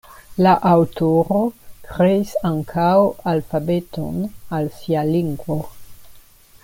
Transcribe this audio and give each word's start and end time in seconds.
La 0.45 0.51
aŭtoro 0.69 1.41
kreis 1.89 2.31
ankaŭ 2.51 2.95
alfabeton 3.35 4.19
al 4.61 4.73
sia 4.79 5.05
"lingvo". 5.11 5.61